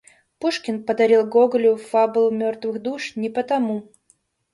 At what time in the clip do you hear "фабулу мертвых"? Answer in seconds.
1.75-2.81